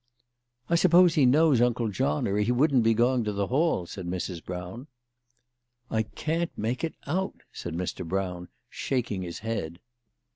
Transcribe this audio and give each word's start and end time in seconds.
"I 0.71 0.73
suppose 0.73 1.13
he 1.13 1.27
knows 1.27 1.61
Uncle 1.61 1.89
John, 1.89 2.27
or 2.27 2.37
he 2.39 2.51
wouldn't 2.51 2.81
be 2.83 2.95
going 2.95 3.23
to 3.23 3.31
the 3.31 3.45
Hall," 3.45 3.85
said 3.85 4.07
Mrs. 4.07 4.43
Brown." 4.43 4.87
I 5.91 6.01
can't 6.01 6.49
make 6.57 6.83
it 6.83 6.95
out," 7.05 7.41
said 7.53 7.75
Mr. 7.75 8.03
Brown, 8.03 8.47
shaking 8.67 9.21
his 9.21 9.37
head. 9.45 9.79